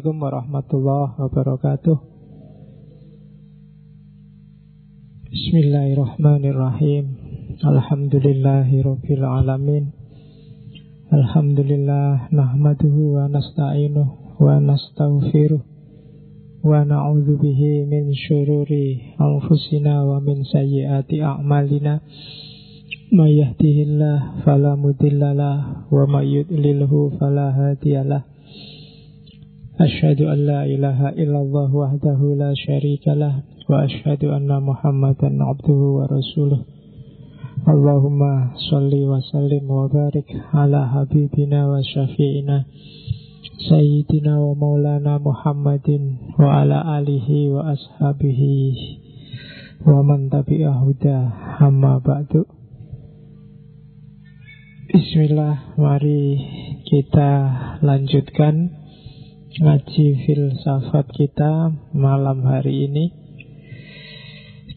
Assalamualaikum 0.00 0.32
warahmatullahi 0.32 1.12
wabarakatuh. 1.20 1.96
Bismillahirrahmanirrahim. 5.28 7.04
Alhamdulillahi 7.60 8.80
rabbil 8.80 9.24
alamin. 9.28 9.92
Alhamdulillah 11.12 12.32
Nahmaduhu 12.32 13.20
wa 13.20 13.28
nasta'inuh 13.28 14.40
Wa 14.40 14.56
nasta'ufiruh. 14.64 15.60
Wa 16.64 16.80
na'udhu 16.80 17.36
bihi 17.36 17.84
min 17.84 18.16
syururi 18.16 19.20
Anfusina 19.20 20.00
wa 20.08 20.16
min 20.24 20.48
sayyiati 20.48 21.20
a'malina. 21.20 22.00
Ma 23.12 23.28
yahdihillah 23.28 24.48
falamudillalah 24.48 25.92
Wa 25.92 26.08
ma 26.08 26.24
yudlilhu 26.24 27.20
falahadiyalah 27.20 28.29
syarikalah 32.52 33.40
wa 33.64 33.88
ashhadu 33.88 34.28
anna 34.28 34.60
Muhammadan 34.60 35.40
abduhu 35.40 35.96
wa 35.96 36.04
rasuluh. 36.04 36.68
Allahumma 37.64 38.52
salli 38.68 39.08
wa 39.08 39.24
sallim 39.32 39.64
wa 39.64 39.88
barik 39.88 40.28
ala 40.52 40.84
habibina 40.84 41.64
wa 41.64 41.80
syafi'ina 41.80 42.68
Sayyidina 43.72 44.36
wa 44.36 44.52
maulana 44.52 45.16
Muhammadin 45.16 46.36
wa 46.36 46.60
ala 46.60 47.00
alihi 47.00 47.48
wa 47.48 47.72
ashabihi 47.72 48.60
wa 49.88 50.04
man 50.04 50.28
tabi'ahuda 50.28 51.16
amma 51.56 52.04
ba'du 52.04 52.44
Bismillah, 54.92 55.80
mari 55.80 56.36
kita 56.84 57.30
lanjutkan 57.80 58.79
ngaji 59.60 60.24
filsafat 60.24 61.04
kita 61.12 61.76
malam 61.92 62.48
hari 62.48 62.88
ini. 62.88 63.12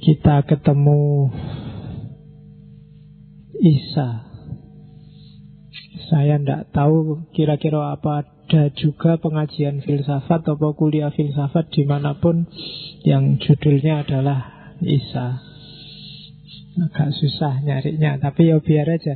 Kita 0.04 0.44
ketemu 0.44 1.32
Isa. 3.64 4.28
Saya 6.12 6.36
tidak 6.36 6.76
tahu 6.76 7.24
kira-kira 7.32 7.96
apa 7.96 8.28
ada 8.28 8.68
juga 8.76 9.16
pengajian 9.24 9.80
filsafat 9.88 10.44
atau 10.44 10.76
kuliah 10.76 11.16
filsafat 11.16 11.72
di 11.72 11.88
mana 11.88 12.20
pun 12.20 12.44
yang 13.08 13.40
judulnya 13.40 14.04
adalah 14.04 14.76
Isa. 14.84 15.40
Agak 16.92 17.16
susah 17.16 17.64
nyarinya 17.64 18.20
tapi 18.20 18.52
ya 18.52 18.60
biar 18.60 19.00
aja. 19.00 19.16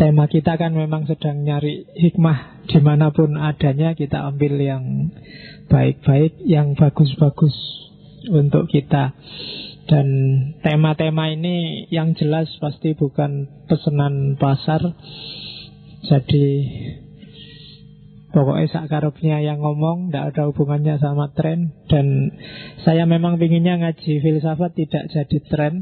Tema 0.00 0.24
kita 0.32 0.56
kan 0.56 0.72
memang 0.72 1.04
sedang 1.04 1.44
nyari 1.44 1.84
hikmah 1.92 2.57
di 2.68 2.78
mana 2.84 3.08
pun 3.08 3.40
adanya 3.40 3.96
kita 3.96 4.28
ambil 4.28 4.60
yang 4.60 4.84
baik-baik, 5.72 6.36
yang 6.44 6.76
bagus-bagus 6.76 7.56
untuk 8.28 8.68
kita. 8.68 9.16
Dan 9.88 10.06
tema-tema 10.60 11.32
ini 11.32 11.88
yang 11.88 12.12
jelas 12.12 12.52
pasti 12.60 12.92
bukan 12.92 13.48
pesanan 13.72 14.36
pasar. 14.36 14.84
Jadi 16.04 16.46
pokoknya 18.28 18.68
sakarupnya 18.68 19.40
yang 19.40 19.64
ngomong 19.64 20.12
tidak 20.12 20.36
ada 20.36 20.52
hubungannya 20.52 21.00
sama 21.00 21.32
tren. 21.32 21.72
Dan 21.88 22.36
saya 22.84 23.08
memang 23.08 23.40
pinginnya 23.40 23.80
ngaji 23.80 24.20
filsafat 24.20 24.76
tidak 24.76 25.08
jadi 25.08 25.38
tren. 25.48 25.74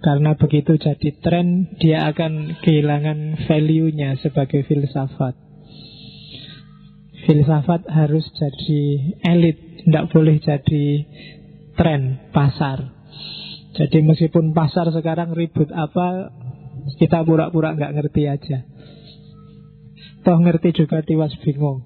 Karena 0.00 0.32
begitu 0.40 0.80
jadi 0.80 1.12
tren, 1.20 1.68
dia 1.76 2.08
akan 2.08 2.64
kehilangan 2.64 3.44
value-nya 3.44 4.16
sebagai 4.24 4.64
filsafat. 4.64 5.36
Filsafat 7.28 7.84
harus 7.92 8.24
jadi 8.32 8.82
elit, 9.20 9.84
tidak 9.84 10.08
boleh 10.08 10.40
jadi 10.40 10.84
tren 11.76 12.32
pasar. 12.32 12.88
Jadi 13.76 14.00
meskipun 14.00 14.56
pasar 14.56 14.88
sekarang 14.96 15.36
ribut 15.36 15.68
apa, 15.76 16.32
kita 16.96 17.20
pura-pura 17.20 17.76
nggak 17.76 17.92
ngerti 17.92 18.22
aja. 18.32 18.64
Toh 20.24 20.38
ngerti 20.40 20.72
juga 20.72 21.04
tiwas 21.04 21.36
bingung. 21.44 21.84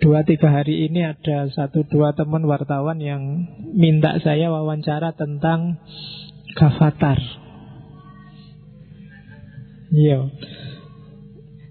Dua 0.00 0.24
tiga 0.24 0.48
hari 0.48 0.88
ini 0.88 1.04
ada 1.04 1.52
satu 1.52 1.84
dua 1.84 2.16
teman 2.16 2.48
wartawan 2.48 3.04
yang 3.04 3.52
minta 3.76 4.16
saya 4.24 4.48
wawancara 4.48 5.12
tentang 5.12 5.76
Gavatar 6.58 7.18
Iya. 9.90 10.30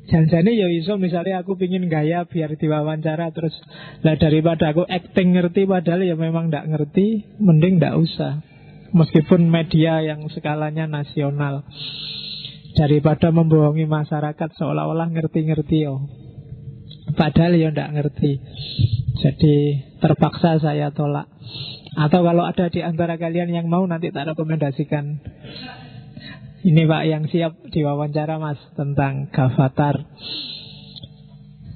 Janjane 0.09 0.57
ya 0.57 0.67
iso 0.73 0.97
misalnya 0.97 1.45
aku 1.45 1.53
pingin 1.55 1.85
gaya 1.85 2.25
biar 2.25 2.57
diwawancara 2.57 3.29
terus 3.29 3.53
lah 4.01 4.17
daripada 4.17 4.73
aku 4.73 4.83
acting 4.89 5.37
ngerti 5.37 5.69
padahal 5.69 6.01
ya 6.01 6.17
memang 6.17 6.49
ndak 6.49 6.65
ngerti 6.65 7.37
mending 7.39 7.79
ndak 7.79 7.95
usah. 7.95 8.43
Meskipun 8.89 9.53
media 9.53 10.01
yang 10.01 10.25
skalanya 10.33 10.89
nasional 10.89 11.61
daripada 12.73 13.29
membohongi 13.29 13.85
masyarakat 13.85 14.49
seolah-olah 14.57 15.13
ngerti-ngerti 15.13 15.85
yo. 15.85 16.09
Padahal 17.13 17.53
ya 17.53 17.69
ndak 17.69 17.93
ngerti. 17.93 18.41
Jadi 19.21 19.55
terpaksa 20.01 20.57
saya 20.57 20.89
tolak 20.89 21.29
atau 21.99 22.23
kalau 22.23 22.47
ada 22.47 22.71
di 22.71 22.79
antara 22.79 23.19
kalian 23.19 23.51
yang 23.51 23.67
mau 23.67 23.83
nanti 23.83 24.07
tak 24.15 24.31
rekomendasikan. 24.31 25.19
Ini 26.59 26.87
Pak 26.87 27.03
yang 27.07 27.23
siap 27.27 27.59
diwawancara 27.71 28.39
Mas 28.39 28.59
Tentang 28.75 29.27
Gavatar. 29.31 30.07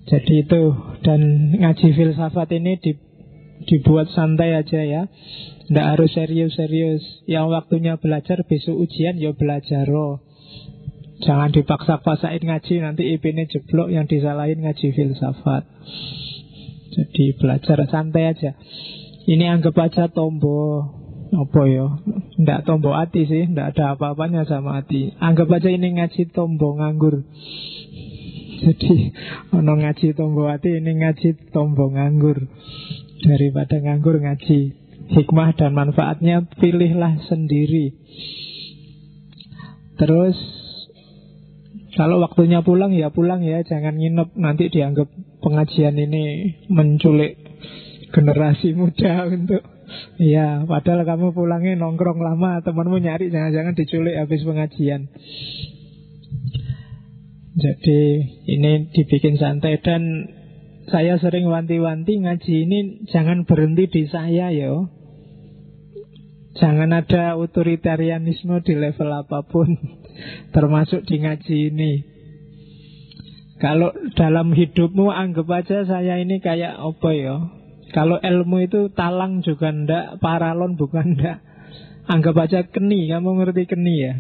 Jadi 0.04 0.44
itu 0.44 0.62
Dan 1.00 1.56
ngaji 1.56 1.88
filsafat 1.96 2.52
ini 2.56 2.76
di, 2.80 2.92
Dibuat 3.64 4.12
santai 4.12 4.56
aja 4.60 4.84
ya. 4.84 5.08
Tidak 5.68 5.88
harus 5.96 6.12
serius-serius. 6.12 7.24
Yang 7.24 7.46
waktunya 7.56 7.96
belajar 7.96 8.44
besok 8.44 8.76
ujian 8.76 9.16
Ya 9.16 9.32
belajar 9.32 9.88
roh 9.88 10.20
Jangan 11.24 11.56
dipaksa-paksain 11.56 12.44
ngaji 12.44 12.84
Nanti 12.84 13.08
IP-nya 13.16 13.48
jeblok 13.48 13.88
Yang 13.88 14.20
disalahin 14.20 14.68
ngaji 14.68 14.88
filsafat. 14.92 15.64
Jadi 16.92 17.40
belajar 17.40 17.88
santai 17.88 18.36
aja 18.36 18.52
ini 19.24 19.46
anggap 19.48 19.76
aja 19.80 20.12
tombo 20.12 20.84
apa 21.34 21.62
ya? 21.66 21.88
Ndak 22.38 22.70
tombo 22.70 22.94
hati 22.94 23.26
sih, 23.26 23.50
ndak 23.50 23.74
ada 23.74 23.98
apa-apanya 23.98 24.46
sama 24.46 24.82
hati. 24.82 25.16
Anggap 25.18 25.50
aja 25.50 25.70
ini 25.72 25.98
ngaji 25.98 26.30
tombo 26.30 26.78
nganggur. 26.78 27.26
Jadi 28.64 29.12
ono 29.52 29.74
ngaji 29.80 30.14
tombo 30.14 30.48
hati, 30.48 30.78
ini 30.78 30.92
ngaji 31.02 31.52
tombo 31.56 31.90
nganggur. 31.90 32.38
Daripada 33.24 33.80
nganggur 33.80 34.20
ngaji 34.20 34.60
hikmah 35.10 35.56
dan 35.56 35.72
manfaatnya 35.76 36.48
pilihlah 36.60 37.24
sendiri. 37.28 37.96
Terus 40.00 40.36
kalau 41.94 42.18
waktunya 42.26 42.66
pulang 42.66 42.92
ya 42.96 43.14
pulang 43.14 43.46
ya, 43.46 43.62
jangan 43.62 43.96
nginep 44.00 44.34
nanti 44.34 44.68
dianggap 44.74 45.08
pengajian 45.46 45.94
ini 45.94 46.56
menculik 46.72 47.43
generasi 48.14 48.78
muda 48.78 49.26
untuk 49.28 49.74
Ya, 50.18 50.64
padahal 50.64 51.04
kamu 51.04 51.36
pulangnya 51.36 51.76
nongkrong 51.78 52.22
lama, 52.22 52.64
temanmu 52.64 52.98
nyari 53.04 53.30
jangan-jangan 53.30 53.76
diculik 53.76 54.16
habis 54.16 54.42
pengajian. 54.46 55.12
Jadi 57.54 58.02
ini 58.50 58.90
dibikin 58.90 59.38
santai 59.38 59.78
dan 59.78 60.26
saya 60.90 61.22
sering 61.22 61.46
wanti-wanti 61.46 62.18
ngaji 62.18 62.54
ini 62.66 62.80
jangan 63.14 63.46
berhenti 63.46 63.86
di 63.86 64.04
saya 64.10 64.50
yo. 64.50 64.90
Jangan 66.58 66.94
ada 66.94 67.34
otoritarianisme 67.38 68.62
di 68.62 68.74
level 68.78 69.10
apa 69.10 69.42
pun, 69.46 69.74
termasuk 70.56 71.06
di 71.06 71.22
ngaji 71.22 71.58
ini. 71.74 71.94
Kalau 73.58 73.94
dalam 74.18 74.54
hidupmu 74.54 75.10
anggap 75.10 75.48
aja 75.50 75.86
saya 75.86 76.20
ini 76.22 76.42
kayak 76.42 76.78
apa 76.78 77.10
ya? 77.14 77.63
Kalau 77.94 78.18
ilmu 78.18 78.66
itu 78.66 78.90
talang 78.98 79.46
juga 79.46 79.70
ndak, 79.70 80.18
paralon 80.18 80.74
bukan 80.74 81.14
ndak. 81.14 81.46
Anggap 82.10 82.36
aja 82.42 82.60
keni, 82.66 83.08
kamu 83.08 83.30
ngerti 83.40 83.64
keni 83.70 83.96
ya? 84.02 84.14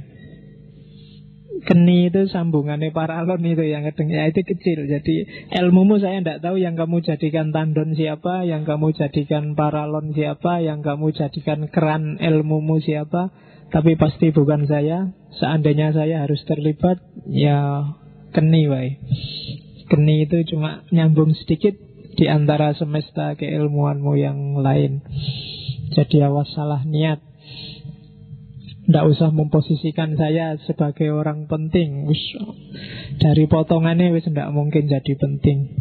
Keni 1.64 2.12
itu 2.12 2.30
sambungannya 2.30 2.94
paralon 2.94 3.42
itu 3.42 3.66
yang 3.66 3.84
kedeng, 3.90 4.14
ya 4.14 4.30
itu 4.30 4.46
kecil. 4.46 4.86
Jadi 4.86 5.25
ilmumu 5.58 5.98
saya 5.98 6.22
ndak 6.22 6.46
tahu 6.46 6.62
yang 6.62 6.78
kamu 6.78 7.02
jadikan 7.02 7.50
tandon 7.50 7.98
siapa, 7.98 8.46
yang 8.46 8.62
kamu 8.62 8.94
jadikan 8.94 9.58
paralon 9.58 10.14
siapa, 10.14 10.62
yang 10.62 10.86
kamu 10.86 11.10
jadikan 11.18 11.66
keran 11.74 12.22
ilmumu 12.22 12.78
siapa. 12.78 13.34
Tapi 13.74 13.98
pasti 13.98 14.30
bukan 14.30 14.70
saya. 14.70 15.18
Seandainya 15.42 15.98
saya 15.98 16.22
harus 16.22 16.46
terlibat, 16.46 17.02
ya 17.25 17.90
keni 18.38 18.70
wae. 18.70 19.02
Keni 19.90 20.30
itu 20.30 20.46
cuma 20.54 20.86
nyambung 20.94 21.34
sedikit 21.34 21.74
di 22.13 22.25
antara 22.30 22.74
semesta 22.77 23.33
keilmuanmu 23.33 24.13
yang 24.18 24.62
lain. 24.62 25.01
Jadi 25.94 26.25
awas 26.25 26.50
salah 26.54 26.81
niat. 26.86 27.21
Tidak 28.83 29.06
usah 29.07 29.31
memposisikan 29.31 30.19
saya 30.19 30.60
sebagai 30.68 31.13
orang 31.15 31.48
penting. 31.48 32.10
Dari 33.21 33.48
potongannya 33.48 34.12
wis 34.12 34.27
tidak 34.27 34.51
mungkin 34.51 34.92
jadi 34.92 35.13
penting. 35.15 35.80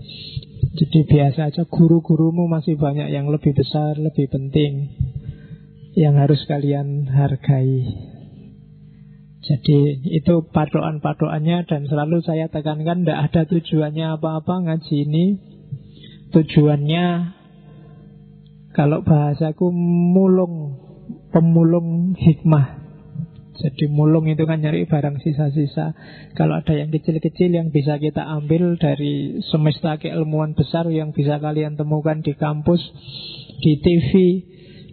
Jadi 0.72 0.98
biasa 1.04 1.52
aja 1.52 1.62
guru-gurumu 1.68 2.48
masih 2.48 2.78
banyak 2.80 3.12
yang 3.12 3.28
lebih 3.28 3.52
besar, 3.52 3.98
lebih 3.98 4.30
penting. 4.30 4.88
Yang 5.98 6.14
harus 6.24 6.40
kalian 6.48 7.10
hargai. 7.10 7.84
Jadi 9.42 10.06
itu 10.14 10.46
patokan-patokannya 10.54 11.66
dan 11.66 11.90
selalu 11.90 12.22
saya 12.22 12.46
tekankan 12.46 13.02
tidak 13.02 13.18
ada 13.26 13.42
tujuannya 13.50 14.14
apa-apa 14.14 14.70
ngaji 14.70 14.96
ini. 15.02 15.51
Tujuannya 16.32 17.06
kalau 18.72 19.04
bahasaku 19.04 19.68
mulung, 20.16 20.80
pemulung 21.28 22.16
hikmah. 22.16 22.80
Jadi 23.52 23.84
mulung 23.92 24.24
itu 24.32 24.48
kan 24.48 24.64
nyari 24.64 24.88
barang 24.88 25.20
sisa-sisa. 25.20 25.92
Kalau 26.32 26.56
ada 26.56 26.72
yang 26.72 26.88
kecil-kecil 26.88 27.52
yang 27.52 27.68
bisa 27.68 28.00
kita 28.00 28.24
ambil 28.24 28.80
dari 28.80 29.44
semesta 29.52 30.00
keilmuan 30.00 30.56
besar 30.56 30.88
yang 30.88 31.12
bisa 31.12 31.36
kalian 31.36 31.76
temukan 31.76 32.24
di 32.24 32.32
kampus, 32.32 32.80
di 33.60 33.76
TV, 33.84 34.10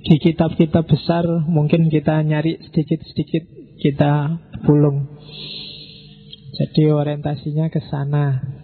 di 0.04 0.16
kitab-kitab 0.20 0.84
besar, 0.92 1.24
mungkin 1.48 1.88
kita 1.88 2.20
nyari 2.20 2.60
sedikit-sedikit 2.68 3.44
kita 3.80 4.44
pulung. 4.68 5.08
Jadi 6.60 6.92
orientasinya 6.92 7.72
ke 7.72 7.80
sana. 7.88 8.59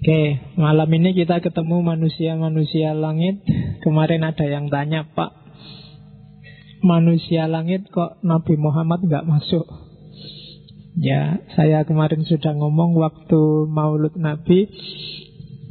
Oke, 0.00 0.40
malam 0.56 0.88
ini 0.96 1.12
kita 1.12 1.44
ketemu 1.44 1.84
manusia-manusia 1.84 2.96
langit. 2.96 3.44
Kemarin 3.84 4.24
ada 4.24 4.48
yang 4.48 4.72
tanya, 4.72 5.04
Pak, 5.04 5.28
manusia 6.80 7.44
langit 7.44 7.84
kok 7.92 8.16
Nabi 8.24 8.56
Muhammad 8.56 9.04
nggak 9.04 9.28
masuk? 9.28 9.68
Ya, 10.96 11.44
saya 11.52 11.84
kemarin 11.84 12.24
sudah 12.24 12.56
ngomong 12.56 12.96
waktu 12.96 13.68
Maulud 13.68 14.16
Nabi, 14.16 14.72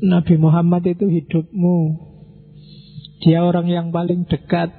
Nabi 0.06 0.38
Muhammad 0.38 0.86
itu 0.86 1.10
hidupmu. 1.10 1.98
Dia 3.26 3.42
orang 3.42 3.66
yang 3.66 3.90
paling 3.90 4.30
dekat. 4.30 4.70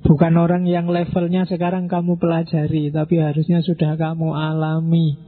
Bukan 0.00 0.40
orang 0.40 0.64
yang 0.64 0.88
levelnya 0.88 1.44
sekarang 1.44 1.92
kamu 1.92 2.16
pelajari, 2.16 2.88
tapi 2.88 3.20
harusnya 3.20 3.60
sudah 3.60 4.00
kamu 4.00 4.32
alami. 4.32 5.20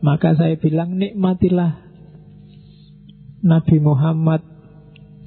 Maka 0.00 0.32
saya 0.32 0.56
bilang 0.56 0.96
nikmatilah 0.96 1.85
Nabi 3.46 3.78
Muhammad 3.78 4.42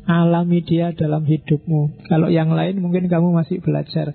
Alami 0.09 0.65
dia 0.65 0.89
dalam 0.89 1.21
hidupmu. 1.21 2.01
Kalau 2.09 2.33
yang 2.33 2.49
lain 2.49 2.81
mungkin 2.81 3.05
kamu 3.13 3.29
masih 3.29 3.61
belajar 3.61 4.09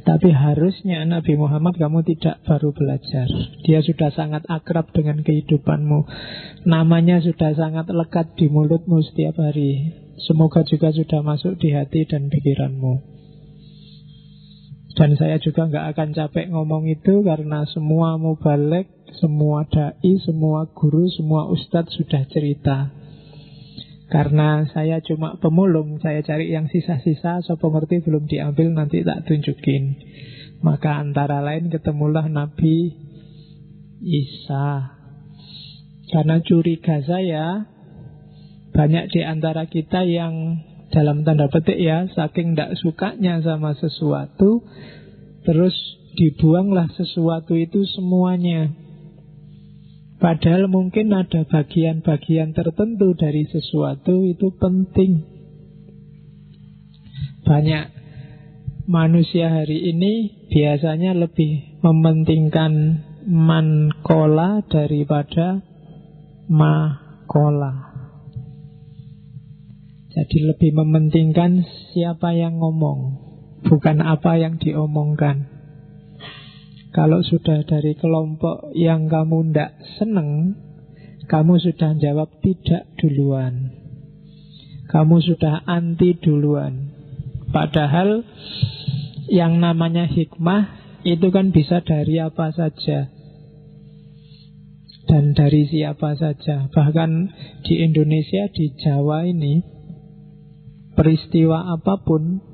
Tapi 0.00 0.32
harusnya 0.32 1.04
Nabi 1.04 1.36
Muhammad 1.36 1.76
kamu 1.76 2.00
tidak 2.08 2.40
baru 2.48 2.72
belajar. 2.72 3.28
Dia 3.60 3.84
sudah 3.84 4.08
sangat 4.16 4.48
akrab 4.48 4.88
dengan 4.96 5.20
kehidupanmu. 5.20 6.00
Namanya 6.64 7.20
sudah 7.20 7.52
sangat 7.52 7.92
lekat 7.92 8.32
di 8.40 8.48
mulutmu 8.48 9.04
setiap 9.04 9.36
hari. 9.36 9.92
Semoga 10.24 10.64
juga 10.64 10.96
sudah 10.96 11.20
masuk 11.20 11.60
di 11.60 11.76
hati 11.76 12.08
dan 12.08 12.32
pikiranmu. 12.32 13.04
Dan 14.96 15.18
saya 15.20 15.36
juga 15.42 15.68
nggak 15.68 15.86
akan 15.92 16.08
capek 16.16 16.46
ngomong 16.56 16.88
itu 16.88 17.20
karena 17.20 17.68
semua 17.68 18.16
balik, 18.40 18.88
semua 19.20 19.68
dai, 19.68 20.14
semua 20.24 20.70
guru, 20.72 21.04
semua 21.12 21.52
ustadz 21.52 21.92
sudah 22.00 22.24
cerita. 22.32 23.03
Karena 24.04 24.68
saya 24.68 25.00
cuma 25.00 25.40
pemulung, 25.40 25.96
saya 26.04 26.20
cari 26.20 26.52
yang 26.52 26.68
sisa-sisa, 26.68 27.40
so 27.40 27.56
pengerti 27.56 28.04
belum 28.04 28.28
diambil 28.28 28.76
nanti 28.76 29.00
tak 29.00 29.24
tunjukin. 29.24 29.96
Maka 30.60 31.00
antara 31.00 31.40
lain 31.40 31.72
ketemulah 31.72 32.28
Nabi 32.28 32.92
Isa. 34.04 34.92
Karena 36.12 36.36
curiga 36.44 37.00
saya, 37.00 37.64
banyak 38.76 39.08
di 39.08 39.20
antara 39.24 39.64
kita 39.64 40.04
yang 40.04 40.60
dalam 40.92 41.24
tanda 41.24 41.48
petik 41.48 41.80
ya, 41.80 42.06
saking 42.12 42.54
tidak 42.54 42.76
sukanya 42.78 43.40
sama 43.40 43.72
sesuatu, 43.74 44.62
terus 45.48 45.74
dibuanglah 46.14 46.92
sesuatu 46.92 47.56
itu 47.56 47.82
semuanya. 47.88 48.83
Padahal 50.24 50.72
mungkin 50.72 51.12
ada 51.12 51.44
bagian-bagian 51.44 52.56
tertentu 52.56 53.12
dari 53.12 53.44
sesuatu 53.44 54.24
itu 54.24 54.56
penting. 54.56 55.20
Banyak 57.44 57.84
manusia 58.88 59.52
hari 59.52 59.84
ini 59.92 60.32
biasanya 60.48 61.12
lebih 61.12 61.76
mementingkan 61.84 63.04
mankola 63.28 64.64
daripada 64.64 65.60
makola. 66.48 67.92
Jadi 70.08 70.38
lebih 70.40 70.72
mementingkan 70.72 71.68
siapa 71.92 72.32
yang 72.32 72.56
ngomong, 72.64 73.20
bukan 73.68 74.00
apa 74.00 74.40
yang 74.40 74.56
diomongkan. 74.56 75.53
Kalau 76.94 77.26
sudah 77.26 77.66
dari 77.66 77.98
kelompok 77.98 78.70
yang 78.78 79.10
kamu 79.10 79.50
tidak 79.50 79.82
seneng, 79.98 80.54
kamu 81.26 81.58
sudah 81.58 81.98
jawab 81.98 82.30
tidak 82.38 82.86
duluan. 83.02 83.74
Kamu 84.86 85.18
sudah 85.18 85.66
anti 85.66 86.14
duluan. 86.14 86.94
Padahal 87.50 88.22
yang 89.26 89.58
namanya 89.58 90.06
hikmah 90.06 90.70
itu 91.02 91.34
kan 91.34 91.50
bisa 91.50 91.82
dari 91.82 92.22
apa 92.22 92.54
saja 92.54 93.10
dan 95.10 95.34
dari 95.34 95.66
siapa 95.66 96.14
saja. 96.14 96.70
Bahkan 96.70 97.10
di 97.66 97.82
Indonesia, 97.82 98.46
di 98.54 98.70
Jawa 98.78 99.26
ini, 99.26 99.60
peristiwa 100.94 101.74
apa 101.74 102.00
pun 102.06 102.53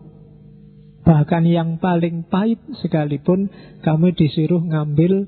Bahkan 1.01 1.49
yang 1.49 1.81
paling 1.81 2.29
pahit 2.29 2.61
sekalipun 2.85 3.49
kamu 3.81 4.13
disuruh 4.13 4.61
ngambil 4.61 5.25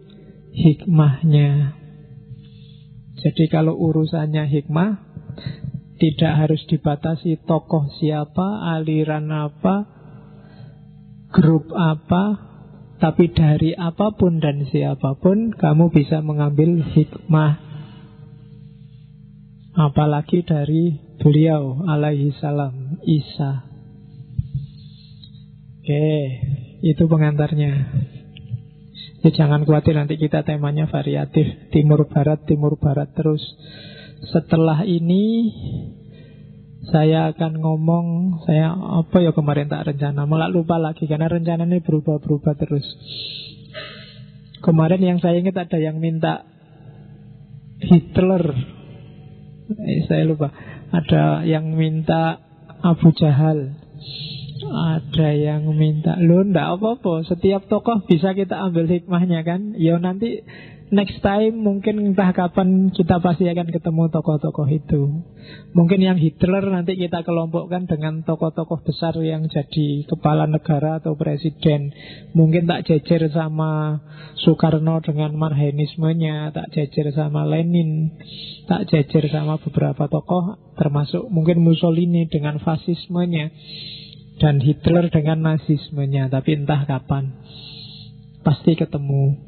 hikmahnya. 0.52 1.80
Jadi 3.22 3.44
kalau 3.48 3.78
urusannya 3.78 4.50
hikmah 4.52 5.00
tidak 5.96 6.32
harus 6.34 6.62
dibatasi 6.68 7.40
tokoh 7.46 7.88
siapa, 8.02 8.74
aliran 8.76 9.30
apa, 9.30 9.86
grup 11.30 11.70
apa, 11.72 12.52
tapi 13.00 13.30
dari 13.32 13.72
apa 13.72 14.12
pun 14.12 14.42
dan 14.42 14.66
siapa 14.68 15.16
pun 15.16 15.54
kamu 15.54 15.94
bisa 15.94 16.20
mengambil 16.20 16.82
hikmah. 16.84 17.70
Apalagi 19.72 20.44
dari 20.44 21.00
beliau 21.16 21.80
alaihi 21.88 22.34
salam 22.36 23.00
Isa 23.08 23.71
Oke, 25.82 26.38
itu 26.86 27.10
pengantarnya. 27.10 27.90
Ya, 29.26 29.30
jangan 29.34 29.66
khawatir 29.66 29.98
nanti 29.98 30.14
kita 30.14 30.46
temanya 30.46 30.86
variatif. 30.86 31.74
Timur 31.74 32.06
Barat, 32.06 32.46
Timur 32.46 32.78
Barat 32.78 33.10
terus. 33.18 33.42
Setelah 34.30 34.86
ini 34.86 35.50
Saya 36.82 37.30
akan 37.34 37.62
ngomong 37.62 38.06
Saya 38.46 38.70
apa 38.74 39.26
ya 39.26 39.34
kemarin 39.34 39.66
tak 39.66 39.90
rencana. 39.90 40.22
Malah 40.22 40.54
lupa 40.54 40.78
lagi 40.78 41.10
karena 41.10 41.26
rencana 41.26 41.66
ini 41.66 41.82
berubah-berubah 41.82 42.54
terus. 42.62 42.86
Kemarin 44.62 45.02
yang 45.02 45.18
saya 45.18 45.42
ingat 45.42 45.66
ada 45.66 45.82
yang 45.82 45.98
minta 45.98 46.46
Hitler. 47.82 48.54
Eh, 49.66 50.06
Saya 50.06 50.30
lupa. 50.30 50.54
Ada 50.94 51.42
yang 51.42 51.74
minta 51.74 52.38
Abu 52.86 53.10
Jahal 53.18 53.82
ada 54.72 55.28
yang 55.36 55.68
minta 55.76 56.16
Loh 56.16 56.42
ndak 56.42 56.80
apa-apa 56.80 57.28
Setiap 57.28 57.68
tokoh 57.68 58.02
bisa 58.08 58.32
kita 58.32 58.56
ambil 58.56 58.88
hikmahnya 58.88 59.44
kan? 59.44 59.76
Ya 59.76 60.00
nanti 60.00 60.42
next 60.88 61.20
time 61.20 61.60
Mungkin 61.60 62.12
entah 62.12 62.32
kapan 62.32 62.90
kita 62.90 63.20
pasti 63.20 63.46
akan 63.46 63.68
ketemu 63.68 64.08
tokoh-tokoh 64.08 64.68
itu. 64.72 65.22
Mungkin 65.76 66.00
yang 66.00 66.16
Hitler 66.16 66.64
nanti 66.72 66.96
kita 66.96 67.22
kelompokkan 67.22 67.84
Dengan 67.84 68.24
tokoh-tokoh 68.24 68.80
besar 68.82 69.14
yang 69.20 69.46
jadi 69.46 70.08
Kepala 70.08 70.48
negara 70.48 70.98
atau 70.98 71.14
presiden. 71.14 71.92
Mungkin 72.32 72.64
tak 72.64 72.88
jejer 72.88 73.28
sama 73.30 74.00
Soekarno 74.42 75.04
dengan 75.04 75.36
marhenismenya 75.36 76.50
Tak 76.56 76.72
jejer 76.72 77.12
sama 77.12 77.44
Lenin 77.44 78.16
Tak 78.66 78.88
jejer 78.88 79.28
sama 79.28 79.60
beberapa 79.60 80.08
tokoh 80.08 80.56
Termasuk 80.80 81.28
mungkin 81.28 81.60
Mussolini 81.60 82.26
dengan 82.26 82.56
fasismenya 82.58 83.52
dan 84.40 84.62
Hitler 84.62 85.12
dengan 85.12 85.44
nazismenya, 85.44 86.32
tapi 86.32 86.56
entah 86.56 86.86
kapan 86.88 87.36
pasti 88.42 88.74
ketemu. 88.74 89.38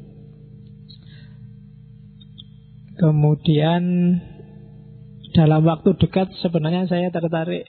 Kemudian 2.95 3.83
dalam 5.35 5.67
waktu 5.67 5.99
dekat 5.99 6.31
sebenarnya 6.39 6.87
saya 6.87 7.11
tertarik 7.11 7.67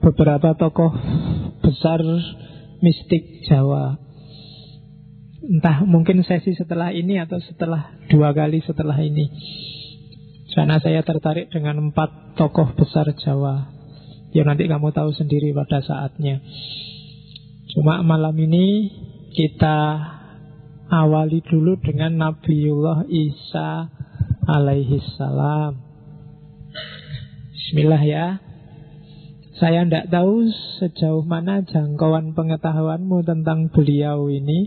beberapa 0.00 0.56
tokoh 0.56 0.92
besar 1.60 2.00
mistik 2.80 3.44
Jawa. 3.44 4.00
Entah 5.44 5.84
mungkin 5.84 6.24
sesi 6.24 6.56
setelah 6.56 6.96
ini 6.96 7.20
atau 7.20 7.36
setelah 7.44 7.92
dua 8.08 8.32
kali 8.32 8.64
setelah 8.64 8.96
ini. 9.04 9.28
Karena 10.54 10.80
saya 10.80 11.04
tertarik 11.04 11.52
dengan 11.52 11.90
empat 11.90 12.38
tokoh 12.40 12.72
besar 12.72 13.10
Jawa. 13.20 13.73
Ya 14.34 14.42
nanti 14.42 14.66
kamu 14.66 14.90
tahu 14.90 15.14
sendiri 15.14 15.54
pada 15.54 15.78
saatnya. 15.78 16.42
Cuma 17.70 18.02
malam 18.02 18.34
ini 18.34 18.90
kita 19.30 19.78
awali 20.90 21.38
dulu 21.46 21.78
dengan 21.78 22.18
Nabiullah 22.18 23.06
Isa 23.06 23.94
alaihi 24.50 24.98
salam. 25.14 25.78
Bismillah 27.54 28.02
ya. 28.02 28.26
Saya 29.54 29.86
tidak 29.86 30.10
tahu 30.10 30.50
sejauh 30.82 31.22
mana 31.22 31.62
jangkauan 31.62 32.34
pengetahuanmu 32.34 33.22
tentang 33.22 33.70
beliau 33.70 34.26
ini. 34.26 34.66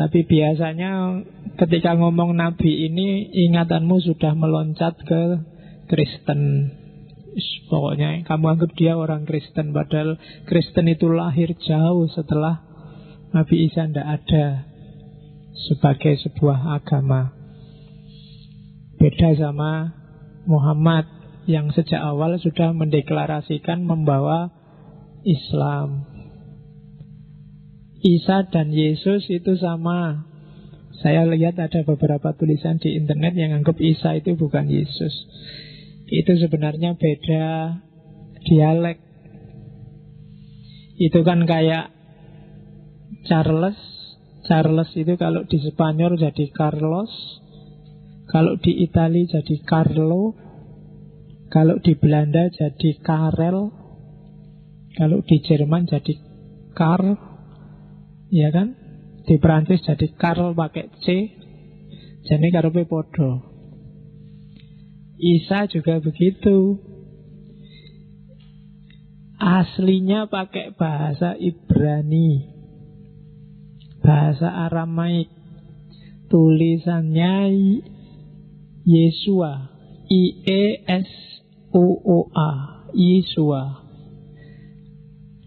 Tapi 0.00 0.24
biasanya 0.24 1.20
ketika 1.60 1.92
ngomong 1.92 2.40
Nabi 2.40 2.88
ini 2.88 3.28
ingatanmu 3.36 4.00
sudah 4.00 4.32
meloncat 4.32 4.96
ke 5.04 5.44
Kristen. 5.92 6.72
Pokoknya 7.70 8.26
kamu 8.26 8.46
anggap 8.58 8.70
dia 8.74 8.98
orang 8.98 9.22
Kristen 9.24 9.70
Padahal 9.70 10.18
Kristen 10.50 10.90
itu 10.90 11.06
lahir 11.10 11.54
jauh 11.54 12.10
setelah 12.10 12.62
Nabi 13.30 13.70
Isa 13.70 13.86
tidak 13.86 14.06
ada 14.20 14.66
Sebagai 15.70 16.18
sebuah 16.26 16.82
agama 16.82 17.30
Beda 18.98 19.30
sama 19.38 19.94
Muhammad 20.50 21.06
Yang 21.46 21.82
sejak 21.82 22.02
awal 22.02 22.38
sudah 22.42 22.74
mendeklarasikan 22.74 23.86
membawa 23.86 24.50
Islam 25.22 26.10
Isa 28.00 28.48
dan 28.48 28.72
Yesus 28.72 29.28
itu 29.28 29.60
sama. 29.60 30.24
Saya 31.04 31.28
lihat 31.28 31.60
ada 31.60 31.84
beberapa 31.84 32.32
tulisan 32.32 32.80
di 32.80 32.96
internet 32.96 33.36
yang 33.36 33.60
anggap 33.60 33.76
Isa 33.80 34.16
itu 34.16 34.36
bukan 34.36 34.68
Yesus. 34.68 35.12
Itu 36.10 36.34
sebenarnya 36.34 36.98
beda 36.98 37.78
dialek. 38.42 38.98
Itu 40.98 41.22
kan 41.22 41.46
kayak 41.46 41.94
Charles. 43.30 43.78
Charles 44.50 44.90
itu 44.98 45.14
kalau 45.14 45.46
di 45.46 45.62
Spanyol 45.62 46.18
jadi 46.18 46.50
Carlos. 46.50 47.14
Kalau 48.26 48.58
di 48.58 48.82
Italia 48.82 49.22
jadi 49.38 49.56
Carlo. 49.62 50.34
Kalau 51.50 51.78
di 51.78 51.94
Belanda 51.94 52.50
jadi 52.50 52.90
Karel. 53.02 53.70
Kalau 54.98 55.18
di 55.22 55.36
Jerman 55.38 55.86
jadi 55.86 56.14
Karl. 56.74 57.14
Ya 58.34 58.50
kan? 58.50 58.74
Di 59.26 59.38
Perancis 59.38 59.82
jadi 59.86 60.10
Karl 60.18 60.58
pakai 60.58 60.90
C. 61.02 61.06
Jadi 62.26 62.46
karepe 62.50 62.84
podo. 62.86 63.49
Isa 65.20 65.68
juga 65.68 66.00
begitu. 66.00 66.80
Aslinya 69.36 70.28
pakai 70.32 70.72
bahasa 70.72 71.36
Ibrani. 71.36 72.48
Bahasa 74.00 74.48
Aramaik. 74.68 75.28
Tulisannya 76.32 77.52
Yesua. 78.88 79.68
I 80.08 80.22
E 80.48 80.62
S 80.88 81.10
U 81.76 81.84
O 82.00 82.18
A. 82.32 82.50
Yesua 82.96 83.80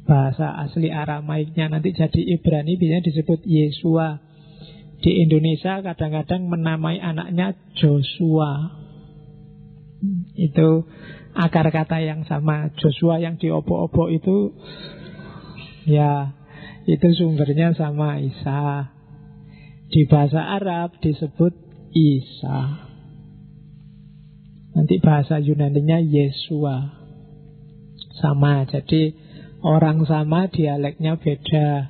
bahasa 0.04 0.52
asli 0.60 0.92
Aramaiknya 0.92 1.72
nanti 1.72 1.96
jadi 1.96 2.22
Ibrani 2.38 2.76
biasanya 2.76 3.08
disebut 3.08 3.40
Yesua. 3.48 4.20
Di 5.04 5.12
Indonesia 5.20 5.84
kadang-kadang 5.84 6.48
menamai 6.48 7.00
anaknya 7.00 7.60
Joshua. 7.76 8.83
Itu 10.34 10.90
akar 11.34 11.70
kata 11.70 12.02
yang 12.02 12.26
sama. 12.26 12.74
Joshua 12.78 13.22
yang 13.22 13.38
diopo-opo 13.38 14.10
itu 14.10 14.54
ya 15.90 16.34
itu 16.90 17.08
sumbernya 17.16 17.74
sama 17.78 18.22
Isa. 18.22 18.92
Di 19.94 20.10
bahasa 20.10 20.42
Arab 20.58 20.98
disebut 21.00 21.54
Isa. 21.94 22.90
Nanti 24.74 24.98
bahasa 24.98 25.38
Yunani-nya 25.38 26.02
Yesua. 26.02 27.02
Sama. 28.18 28.66
Jadi 28.66 29.34
Orang 29.64 30.04
sama 30.04 30.52
dialeknya 30.52 31.16
beda 31.16 31.88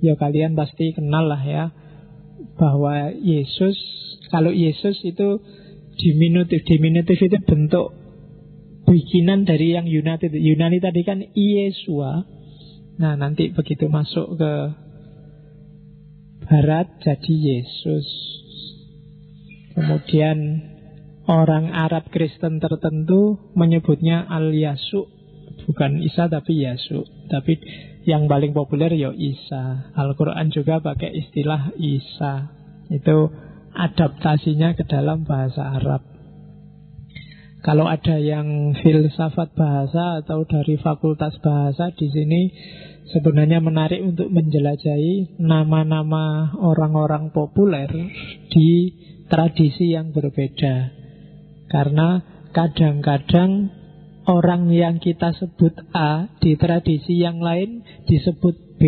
Ya 0.00 0.16
kalian 0.16 0.56
pasti 0.56 0.96
kenal 0.96 1.28
lah 1.28 1.44
ya 1.44 1.76
Bahwa 2.56 3.12
Yesus 3.12 3.76
Kalau 4.32 4.48
Yesus 4.48 4.96
itu 5.04 5.44
Diminutif 5.98 6.62
Diminutif 6.64 7.18
itu 7.18 7.38
bentuk 7.42 7.92
Bikinan 8.88 9.44
dari 9.44 9.76
yang 9.76 9.84
Yunani 9.84 10.32
Yunani 10.32 10.78
tadi 10.80 11.02
kan 11.04 11.20
Yesua 11.36 12.24
Nah 12.98 13.14
nanti 13.14 13.54
begitu 13.54 13.86
masuk 13.86 14.38
ke 14.38 14.52
Barat 16.48 16.88
jadi 17.04 17.34
Yesus. 17.60 18.08
Kemudian 19.76 20.64
orang 21.28 21.76
Arab 21.76 22.08
Kristen 22.08 22.56
tertentu 22.56 23.52
menyebutnya 23.52 24.24
Al-Yasu 24.26 25.06
Bukan 25.68 26.00
Isa 26.00 26.26
tapi 26.32 26.64
Yesus 26.64 27.04
Tapi 27.28 27.60
yang 28.08 28.24
paling 28.24 28.56
populer 28.56 28.96
ya 28.96 29.12
Isa. 29.12 29.92
Al-Quran 29.92 30.48
juga 30.48 30.80
pakai 30.80 31.12
istilah 31.12 31.76
Isa. 31.76 32.48
Itu 32.88 33.28
adaptasinya 33.78 34.74
ke 34.74 34.82
dalam 34.90 35.22
bahasa 35.22 35.78
Arab 35.78 36.02
Kalau 37.58 37.90
ada 37.90 38.18
yang 38.22 38.74
filsafat 38.78 39.54
bahasa 39.58 40.22
atau 40.22 40.46
dari 40.46 40.78
fakultas 40.78 41.34
bahasa 41.42 41.90
di 41.94 42.06
sini 42.06 42.42
sebenarnya 43.10 43.58
menarik 43.58 43.98
untuk 43.98 44.30
menjelajahi 44.30 45.42
nama-nama 45.42 46.54
orang-orang 46.54 47.34
populer 47.34 47.90
di 48.52 48.94
tradisi 49.26 49.90
yang 49.90 50.14
berbeda. 50.14 50.94
Karena 51.68 52.22
kadang-kadang 52.54 53.74
orang 54.28 54.70
yang 54.72 55.02
kita 55.02 55.34
sebut 55.36 55.74
A 55.92 56.30
di 56.40 56.56
tradisi 56.56 57.20
yang 57.20 57.42
lain 57.42 57.84
disebut 58.08 58.78
B. 58.78 58.82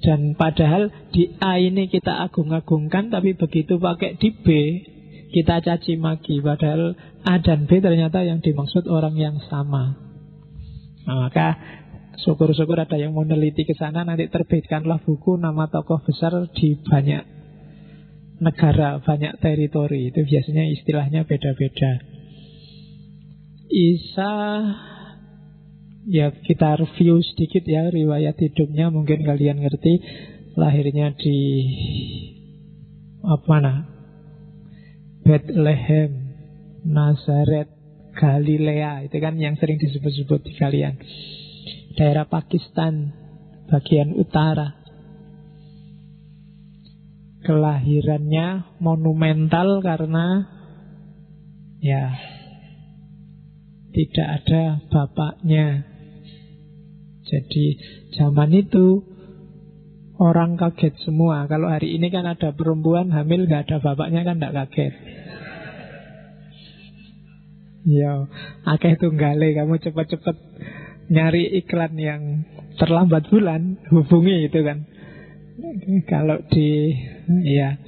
Dan 0.00 0.32
padahal 0.32 0.88
di 1.12 1.36
A 1.44 1.60
ini 1.60 1.92
kita 1.92 2.24
agung-agungkan 2.24 3.12
tapi 3.12 3.36
begitu 3.36 3.76
pakai 3.76 4.16
di 4.16 4.32
B 4.32 4.46
kita 5.30 5.62
caci 5.62 5.94
maki 6.00 6.42
padahal 6.42 6.96
A 7.22 7.38
dan 7.38 7.68
B 7.68 7.78
ternyata 7.78 8.24
yang 8.24 8.42
dimaksud 8.42 8.88
orang 8.88 9.14
yang 9.14 9.38
sama. 9.46 9.94
Nah, 11.04 11.28
maka 11.28 11.56
syukur-syukur 12.24 12.76
ada 12.80 12.96
yang 12.98 13.12
mau 13.16 13.24
meneliti 13.24 13.64
ke 13.64 13.76
sana 13.78 14.02
nanti 14.04 14.28
terbitkanlah 14.28 15.00
buku 15.04 15.38
nama 15.38 15.68
tokoh 15.70 16.02
besar 16.04 16.34
di 16.52 16.76
banyak 16.80 17.22
negara, 18.40 18.98
banyak 19.04 19.38
teritori. 19.38 20.10
Itu 20.10 20.24
biasanya 20.24 20.64
istilahnya 20.80 21.28
beda-beda. 21.28 21.92
Isa 23.70 24.32
Ya 26.08 26.32
kita 26.32 26.80
review 26.80 27.20
sedikit 27.20 27.64
ya 27.68 27.92
riwayat 27.92 28.40
hidupnya. 28.40 28.88
Mungkin 28.88 29.24
kalian 29.24 29.60
ngerti 29.60 30.00
Lahirnya 30.58 31.14
di 31.14 31.38
Apa 33.20 33.44
mana? 33.46 33.74
Bethlehem 35.22 36.34
Nazaret 36.88 37.68
Galilea. 38.16 39.06
Itu 39.06 39.16
kan 39.20 39.36
yang 39.36 39.60
sering 39.60 39.76
disebut-sebut 39.76 40.40
di 40.42 40.52
kalian. 40.56 40.96
Daerah 41.94 42.26
Pakistan 42.26 43.12
Bagian 43.70 44.16
utara. 44.18 44.74
Kelahirannya 47.46 48.80
monumental 48.82 49.78
karena 49.84 50.44
Ya 51.80 52.12
tidak 53.90 54.28
ada 54.42 54.62
bapaknya. 54.92 55.89
Jadi 57.30 57.78
zaman 58.18 58.50
itu 58.50 59.06
orang 60.18 60.58
kaget 60.58 60.98
semua. 61.06 61.46
Kalau 61.46 61.70
hari 61.70 61.94
ini 61.94 62.10
kan 62.10 62.26
ada 62.26 62.52
perempuan 62.52 63.14
hamil 63.14 63.46
gak 63.46 63.70
ada 63.70 63.76
bapaknya 63.78 64.26
kan 64.26 64.42
gak 64.42 64.54
kaget. 64.54 64.94
Ya, 67.80 68.28
akeh 68.68 69.00
tunggale 69.00 69.56
kamu 69.56 69.80
cepat-cepat 69.80 70.36
nyari 71.08 71.48
iklan 71.64 71.96
yang 71.96 72.22
terlambat 72.76 73.32
bulan, 73.32 73.80
hubungi 73.88 74.52
itu 74.52 74.60
kan. 74.60 74.84
Kalau 76.04 76.44
di 76.52 76.92
ya 77.48 77.80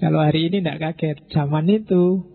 kalau 0.00 0.20
hari 0.24 0.48
ini 0.48 0.64
tidak 0.64 0.80
kaget, 0.80 1.16
zaman 1.32 1.68
itu 1.68 2.33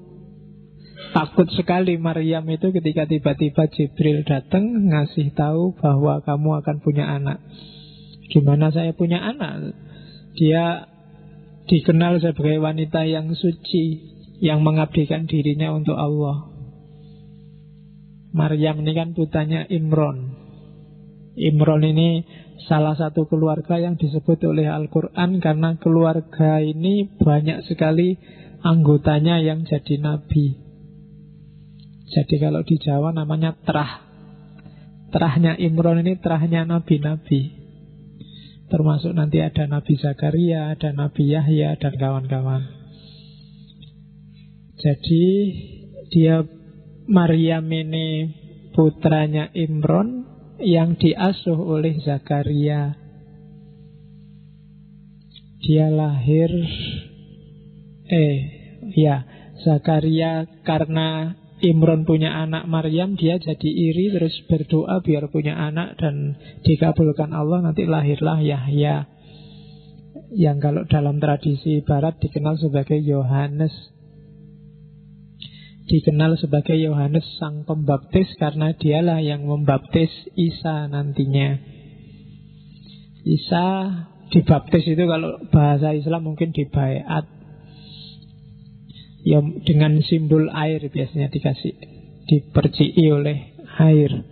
Takut 1.09 1.49
sekali 1.57 1.97
Maryam 1.97 2.45
itu 2.53 2.69
ketika 2.69 3.09
tiba-tiba 3.09 3.65
Jibril 3.73 4.21
datang 4.21 4.93
ngasih 4.93 5.33
tahu 5.33 5.73
bahwa 5.73 6.21
kamu 6.21 6.61
akan 6.61 6.77
punya 6.85 7.09
anak. 7.09 7.41
Gimana 8.29 8.69
saya 8.69 8.93
punya 8.93 9.17
anak? 9.17 9.73
Dia 10.37 10.85
dikenal 11.65 12.21
sebagai 12.21 12.61
wanita 12.61 13.09
yang 13.09 13.33
suci, 13.33 14.05
yang 14.37 14.61
mengabdikan 14.61 15.25
dirinya 15.25 15.73
untuk 15.73 15.97
Allah. 15.97 16.45
Maryam 18.29 18.85
ini 18.85 18.93
kan 18.93 19.17
putranya 19.17 19.65
Imron. 19.65 20.37
Imron 21.33 21.81
ini 21.81 22.21
salah 22.69 22.93
satu 22.93 23.25
keluarga 23.25 23.81
yang 23.81 23.97
disebut 23.97 24.45
oleh 24.45 24.69
Al-Quran 24.69 25.41
karena 25.41 25.73
keluarga 25.81 26.61
ini 26.61 27.09
banyak 27.17 27.65
sekali 27.65 28.13
anggotanya 28.61 29.41
yang 29.41 29.65
jadi 29.65 29.97
nabi. 29.97 30.68
Jadi 32.09 32.35
kalau 32.41 32.65
di 32.65 32.75
Jawa 32.81 33.13
namanya 33.13 33.53
terah. 33.61 34.09
Terahnya 35.09 35.57
Imron 35.57 36.01
ini 36.01 36.17
terahnya 36.17 36.65
nabi-nabi. 36.65 37.59
Termasuk 38.69 39.17
nanti 39.17 39.41
ada 39.41 39.65
Nabi 39.65 39.97
Zakaria, 39.97 40.69
ada 40.69 40.93
Nabi 40.93 41.33
Yahya, 41.33 41.73
dan 41.81 41.97
kawan-kawan. 41.97 42.69
Jadi 44.77 45.25
dia 46.13 46.45
Maryam 47.09 47.65
ini 47.73 48.29
putranya 48.77 49.49
Imron 49.57 50.29
yang 50.61 50.93
diasuh 51.01 51.57
oleh 51.57 51.97
Zakaria. 52.05 52.93
Dia 55.59 55.89
lahir 55.89 56.53
eh 58.07 58.37
ya 58.93 59.25
Zakaria 59.65 60.47
karena 60.61 61.38
Imron 61.59 62.07
punya 62.07 62.31
anak 62.39 62.71
Maryam 62.71 63.19
Dia 63.19 63.35
jadi 63.35 63.67
iri 63.67 64.15
terus 64.15 64.31
berdoa 64.47 65.03
biar 65.03 65.27
punya 65.27 65.59
anak 65.59 65.99
Dan 65.99 66.39
dikabulkan 66.63 67.35
Allah 67.35 67.59
nanti 67.63 67.83
lahirlah 67.83 68.39
Yahya. 68.39 69.07
Yang 70.29 70.57
kalau 70.61 70.83
dalam 70.85 71.17
tradisi 71.17 71.81
barat 71.83 72.15
dikenal 72.21 72.55
sebagai 72.61 73.01
Yohanes. 73.01 73.73
Dikenal 75.89 76.37
sebagai 76.37 76.77
Yohanes 76.77 77.25
sang 77.41 77.65
pembaptis 77.65 78.29
Karena 78.37 78.71
dialah 78.77 79.19
yang 79.19 79.43
membaptis 79.43 80.11
Isa 80.37 80.87
nantinya. 80.87 81.59
Isa 83.25 83.65
dibaptis 84.31 84.85
itu 84.85 85.03
kalau 85.03 85.41
bahasa 85.49 85.91
Islam 85.97 86.31
mungkin 86.31 86.53
dibayat 86.53 87.38
Ya 89.29 89.45
dengan 89.45 90.01
simbol 90.01 90.49
air 90.49 90.81
biasanya 90.89 91.29
dikasih 91.29 91.77
Dipercii 92.25 93.05
oleh 93.13 93.53
air. 93.77 94.25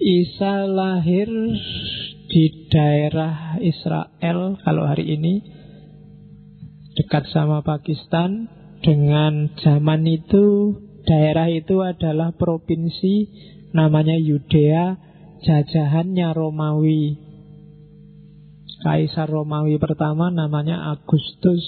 Isa 0.00 0.64
lahir 0.64 1.28
di 2.32 2.44
daerah 2.72 3.60
Israel 3.60 4.56
kalau 4.64 4.84
hari 4.88 5.20
ini 5.20 5.44
Dekat 6.96 7.28
sama 7.28 7.60
Pakistan. 7.60 8.56
Dengan 8.78 9.52
zaman 9.60 10.06
itu 10.08 10.72
Daerah 11.04 11.52
itu 11.52 11.84
adalah 11.84 12.32
provinsi 12.36 13.28
Namanya 13.76 14.16
Yudea 14.16 14.96
Jajahannya 15.44 16.32
Romawi. 16.32 17.20
Kaisar 18.80 19.28
Romawi 19.28 19.76
pertama 19.76 20.30
namanya 20.30 20.94
Agustus 20.94 21.62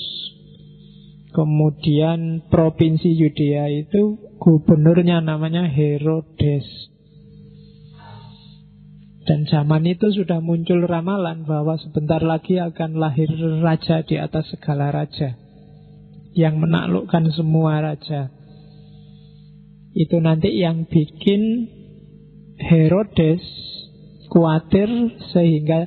Kemudian 1.30 2.50
provinsi 2.50 3.14
Yudea 3.14 3.70
itu 3.70 4.18
gubernurnya 4.42 5.22
namanya 5.22 5.70
Herodes. 5.70 6.66
Dan 9.22 9.46
zaman 9.46 9.86
itu 9.86 10.10
sudah 10.10 10.42
muncul 10.42 10.82
ramalan 10.90 11.46
bahwa 11.46 11.78
sebentar 11.78 12.18
lagi 12.18 12.58
akan 12.58 12.98
lahir 12.98 13.30
raja 13.62 14.02
di 14.02 14.18
atas 14.18 14.50
segala 14.50 14.90
raja. 14.90 15.38
Yang 16.34 16.54
menaklukkan 16.66 17.30
semua 17.30 17.78
raja. 17.78 18.34
Itu 19.94 20.18
nanti 20.18 20.58
yang 20.58 20.90
bikin 20.90 21.70
Herodes 22.58 23.42
khawatir 24.34 24.90
sehingga 25.30 25.86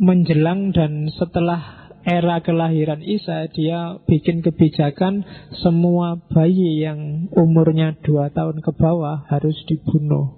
menjelang 0.00 0.72
dan 0.72 1.08
setelah 1.12 1.83
era 2.04 2.44
kelahiran 2.44 3.00
Isa 3.00 3.48
dia 3.48 3.96
bikin 4.04 4.44
kebijakan 4.44 5.24
semua 5.64 6.20
bayi 6.28 6.84
yang 6.84 7.32
umurnya 7.32 7.96
dua 8.04 8.28
tahun 8.28 8.60
ke 8.60 8.72
bawah 8.76 9.24
harus 9.32 9.56
dibunuh. 9.64 10.36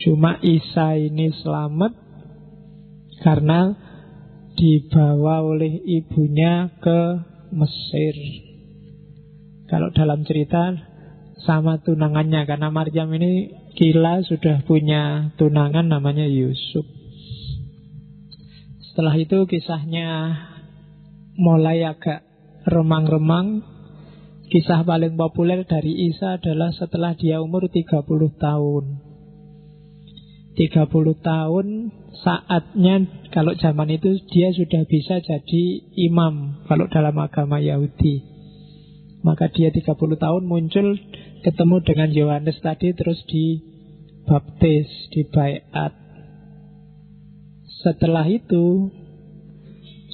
Cuma 0.00 0.40
Isa 0.40 0.96
ini 0.96 1.28
selamat 1.44 1.92
karena 3.20 3.76
dibawa 4.56 5.44
oleh 5.44 5.80
ibunya 5.84 6.72
ke 6.80 7.00
Mesir. 7.52 8.16
Kalau 9.68 9.92
dalam 9.92 10.24
cerita 10.24 10.72
sama 11.44 11.78
tunangannya 11.84 12.48
karena 12.48 12.68
Maryam 12.72 13.12
ini 13.12 13.52
gila 13.76 14.24
sudah 14.24 14.64
punya 14.64 15.34
tunangan 15.36 15.84
namanya 15.84 16.24
Yusuf. 16.24 17.03
Setelah 18.94 19.18
itu 19.18 19.42
kisahnya 19.50 20.38
mulai 21.34 21.82
agak 21.82 22.22
remang-remang. 22.62 23.66
Kisah 24.46 24.86
paling 24.86 25.18
populer 25.18 25.66
dari 25.66 26.14
Isa 26.14 26.38
adalah 26.38 26.70
setelah 26.70 27.18
dia 27.18 27.42
umur 27.42 27.66
30 27.66 27.90
tahun. 28.38 28.84
30 30.54 31.26
tahun 31.26 31.66
saatnya 32.22 32.94
kalau 33.34 33.58
zaman 33.58 33.98
itu 33.98 34.14
dia 34.30 34.54
sudah 34.54 34.86
bisa 34.86 35.18
jadi 35.18 35.64
imam 35.98 36.62
kalau 36.70 36.86
dalam 36.86 37.18
agama 37.18 37.58
Yahudi. 37.58 38.22
Maka 39.26 39.50
dia 39.50 39.74
30 39.74 39.90
tahun 40.22 40.46
muncul 40.46 40.94
ketemu 41.42 41.76
dengan 41.82 42.14
Yohanes 42.14 42.62
tadi 42.62 42.94
terus 42.94 43.18
dibaptis, 43.26 44.86
dibaiat. 45.10 46.03
Setelah 47.84 48.24
itu 48.32 48.88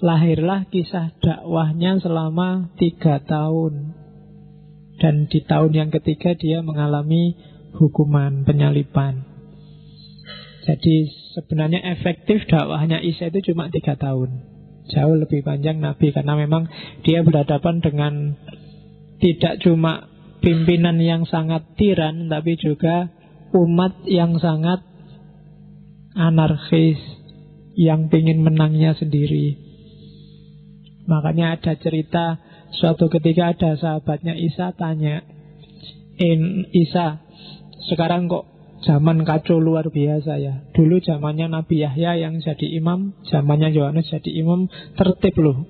lahirlah 0.02 0.66
kisah 0.74 1.14
dakwahnya 1.22 2.02
selama 2.02 2.74
tiga 2.74 3.22
tahun. 3.22 3.94
Dan 4.98 5.30
di 5.30 5.40
tahun 5.46 5.72
yang 5.72 5.90
ketiga 5.94 6.34
dia 6.34 6.60
mengalami 6.60 7.38
hukuman 7.78 8.42
penyalipan. 8.42 9.22
Jadi 10.66 11.08
sebenarnya 11.38 11.80
efektif 11.96 12.44
dakwahnya 12.50 13.00
Isa 13.00 13.32
itu 13.32 13.54
cuma 13.54 13.72
tiga 13.72 13.96
tahun. 13.96 14.44
Jauh 14.90 15.16
lebih 15.16 15.46
panjang 15.46 15.78
Nabi 15.78 16.10
karena 16.10 16.34
memang 16.34 16.66
dia 17.06 17.22
berhadapan 17.22 17.78
dengan 17.78 18.34
tidak 19.22 19.62
cuma 19.62 20.10
pimpinan 20.42 20.98
yang 20.98 21.22
sangat 21.28 21.64
tiran, 21.78 22.26
tapi 22.26 22.58
juga 22.58 23.08
umat 23.54 24.04
yang 24.08 24.36
sangat 24.42 24.82
anarkis, 26.16 26.98
yang 27.80 28.12
ingin 28.12 28.44
menangnya 28.44 28.92
sendiri. 28.92 29.56
Makanya 31.08 31.56
ada 31.56 31.72
cerita 31.80 32.36
suatu 32.76 33.08
ketika 33.08 33.56
ada 33.56 33.80
sahabatnya 33.80 34.36
Isa 34.36 34.76
tanya, 34.76 35.24
In 36.20 36.68
Isa, 36.76 37.24
sekarang 37.88 38.28
kok 38.28 38.44
zaman 38.84 39.24
kacau 39.24 39.56
luar 39.56 39.88
biasa 39.88 40.36
ya. 40.36 40.68
Dulu 40.76 41.00
zamannya 41.00 41.48
Nabi 41.48 41.80
Yahya 41.80 42.20
yang 42.20 42.44
jadi 42.44 42.76
imam, 42.76 43.16
zamannya 43.24 43.72
Yohanes 43.72 44.12
jadi 44.12 44.28
imam, 44.44 44.68
tertib 45.00 45.32
loh. 45.40 45.64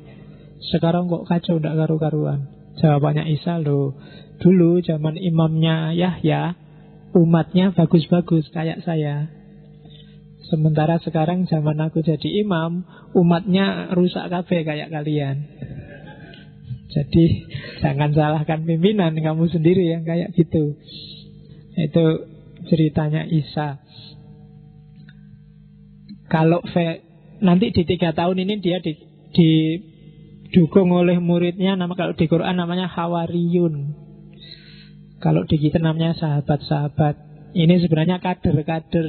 Sekarang 0.74 1.06
kok 1.06 1.30
kacau 1.30 1.62
tidak 1.62 1.78
karu-karuan. 1.78 2.50
Jawabannya 2.82 3.30
Isa 3.30 3.62
loh. 3.62 3.94
Dulu 4.42 4.82
zaman 4.82 5.14
imamnya 5.14 5.94
Yahya, 5.94 6.58
umatnya 7.14 7.70
bagus-bagus 7.70 8.50
kayak 8.50 8.82
saya. 8.82 9.39
Sementara 10.48 10.96
sekarang 11.04 11.44
zaman 11.46 11.76
aku 11.84 12.00
jadi 12.00 12.40
imam, 12.40 12.82
umatnya 13.12 13.92
rusak 13.92 14.32
kafe 14.32 14.64
kayak 14.64 14.88
kalian. 14.88 15.44
Jadi 16.90 17.46
jangan 17.78 18.10
salahkan 18.10 18.66
pimpinan 18.66 19.14
kamu 19.14 19.46
sendiri 19.46 19.84
yang 19.86 20.02
kayak 20.02 20.34
gitu. 20.34 20.74
Itu 21.78 22.04
ceritanya 22.66 23.28
Isa. 23.30 23.78
Kalau 26.26 26.62
fe, 26.66 27.02
nanti 27.42 27.70
di 27.70 27.82
tiga 27.86 28.10
tahun 28.14 28.42
ini 28.42 28.54
dia 28.58 28.78
di, 28.82 28.98
didukung 29.34 30.90
oleh 30.94 31.18
muridnya, 31.22 31.78
nama 31.78 31.94
kalau 31.94 32.14
di 32.14 32.26
Quran 32.26 32.58
namanya 32.58 32.90
Hawariyun. 32.90 33.74
Kalau 35.20 35.44
di 35.44 35.56
kita 35.60 35.78
namanya 35.78 36.16
sahabat-sahabat. 36.16 37.28
Ini 37.50 37.82
sebenarnya 37.82 38.22
kader-kader 38.22 39.06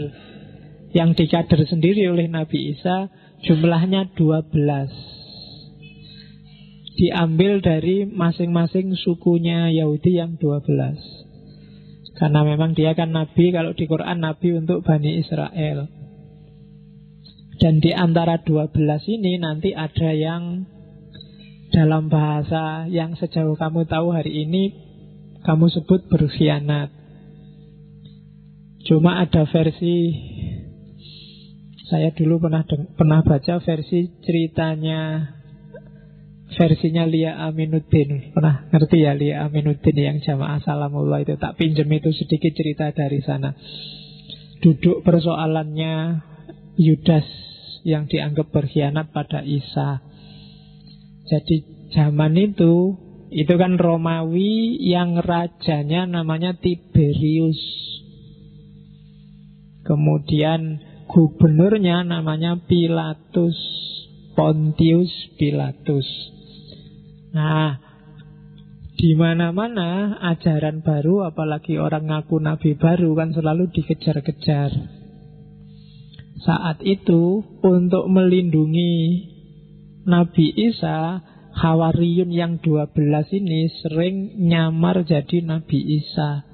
yang 0.91 1.15
dikader 1.15 1.63
sendiri 1.67 2.08
oleh 2.12 2.27
Nabi 2.27 2.75
Isa 2.75 3.08
jumlahnya 3.47 4.12
12 4.15 4.54
diambil 6.99 7.63
dari 7.63 8.04
masing-masing 8.06 8.93
sukunya 8.99 9.71
Yahudi 9.71 10.19
yang 10.19 10.36
12 10.36 11.21
karena 12.21 12.45
memang 12.45 12.77
dia 12.77 12.93
kan 12.93 13.10
Nabi 13.10 13.49
kalau 13.49 13.73
di 13.73 13.89
Quran 13.89 14.21
Nabi 14.21 14.54
untuk 14.54 14.86
Bani 14.86 15.17
Israel. 15.17 15.89
Dan 17.58 17.82
di 17.82 17.89
antara 17.97 18.38
12 18.45 18.77
ini 19.10 19.41
nanti 19.41 19.73
ada 19.73 20.13
yang 20.13 20.69
dalam 21.73 22.13
bahasa 22.13 22.86
yang 22.86 23.17
sejauh 23.17 23.58
kamu 23.58 23.89
tahu 23.89 24.13
hari 24.13 24.45
ini 24.45 24.69
kamu 25.41 25.73
sebut 25.73 26.06
berkhianat. 26.13 26.93
Cuma 28.86 29.25
ada 29.25 29.49
versi 29.49 30.13
saya 31.91 32.15
dulu 32.15 32.47
pernah 32.47 32.63
pernah 32.95 33.19
baca 33.19 33.60
versi 33.60 34.08
ceritanya 34.23 35.27
versinya 36.56 37.04
Lia 37.04 37.36
Aminuddin. 37.43 38.32
Pernah 38.32 38.71
ngerti 38.71 39.04
ya 39.04 39.12
Lia 39.12 39.43
Aminuddin 39.43 39.99
yang 39.99 40.17
jamaah 40.23 40.63
salamullah 40.63 41.19
itu 41.19 41.36
tak 41.36 41.60
pinjem 41.60 41.91
itu 41.91 42.15
sedikit 42.15 42.56
cerita 42.56 42.95
dari 42.95 43.19
sana. 43.19 43.51
Duduk 44.63 45.04
persoalannya 45.04 46.23
Yudas 46.80 47.27
yang 47.84 48.08
dianggap 48.08 48.56
berkhianat 48.56 49.12
pada 49.12 49.43
Isa. 49.43 49.99
Jadi 51.27 51.91
zaman 51.91 52.39
itu 52.39 52.95
itu 53.36 53.54
kan 53.60 53.75
Romawi 53.75 54.80
yang 54.80 55.19
rajanya 55.19 56.08
namanya 56.08 56.56
Tiberius. 56.56 57.60
Kemudian 59.84 60.90
gubernurnya 61.12 62.08
namanya 62.08 62.56
Pilatus, 62.63 63.60
Pontius 64.32 65.12
Pilatus. 65.36 66.08
Nah, 67.36 67.76
di 68.95 69.12
mana-mana 69.19 70.15
ajaran 70.24 70.80
baru 70.80 71.28
apalagi 71.28 71.76
orang 71.76 72.08
ngaku 72.08 72.39
nabi 72.39 72.80
baru 72.80 73.12
kan 73.19 73.36
selalu 73.36 73.67
dikejar-kejar. 73.76 74.71
Saat 76.41 76.82
itu 76.82 77.43
untuk 77.62 78.10
melindungi 78.10 79.30
Nabi 80.02 80.50
Isa, 80.58 81.21
Hawariyun 81.54 82.34
yang 82.34 82.58
12 82.58 82.97
ini 83.38 83.69
sering 83.84 84.41
nyamar 84.50 85.06
jadi 85.06 85.45
Nabi 85.45 86.02
Isa. 86.02 86.51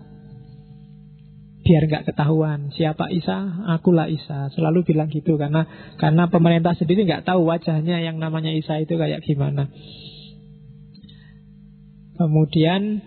Biar 1.67 1.83
nggak 1.83 2.07
ketahuan 2.07 2.71
siapa 2.71 3.11
Isa, 3.11 3.67
akulah 3.67 4.07
Isa. 4.07 4.47
Selalu 4.55 4.87
bilang 4.87 5.11
gitu 5.11 5.35
karena 5.35 5.67
karena 5.99 6.31
pemerintah 6.31 6.71
sendiri 6.79 7.03
nggak 7.03 7.27
tahu 7.27 7.43
wajahnya 7.43 7.99
yang 7.99 8.23
namanya 8.23 8.55
Isa 8.55 8.79
itu 8.79 8.95
kayak 8.95 9.19
gimana. 9.27 9.67
Kemudian 12.15 13.03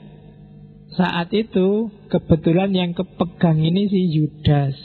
saat 0.92 1.32
itu 1.32 1.88
kebetulan 2.12 2.76
yang 2.76 2.92
kepegang 2.92 3.64
ini 3.64 3.88
si 3.88 4.12
Yudas 4.12 4.76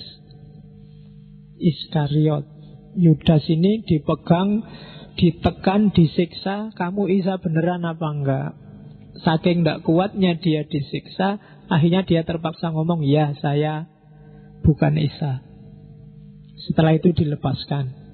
Iskariot. 1.59 2.47
Yudas 2.95 3.43
ini 3.51 3.83
dipegang 3.83 4.63
ditekan, 5.19 5.91
disiksa, 5.91 6.71
kamu 6.75 7.11
Isa 7.11 7.39
beneran 7.43 7.83
apa 7.83 8.07
enggak? 8.07 8.51
Saking 9.23 9.63
tidak 9.63 9.87
kuatnya 9.87 10.35
dia 10.35 10.67
disiksa, 10.67 11.39
akhirnya 11.71 12.03
dia 12.03 12.27
terpaksa 12.27 12.73
ngomong, 12.75 13.05
ya 13.07 13.31
saya 13.39 13.87
bukan 14.65 14.99
Isa. 14.99 15.45
Setelah 16.67 16.97
itu 16.97 17.15
dilepaskan. 17.15 18.05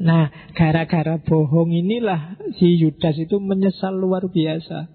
Nah, 0.00 0.32
gara-gara 0.56 1.20
bohong 1.20 1.76
inilah 1.76 2.40
si 2.56 2.80
Yudas 2.80 3.20
itu 3.20 3.36
menyesal 3.36 3.92
luar 3.92 4.24
biasa. 4.32 4.88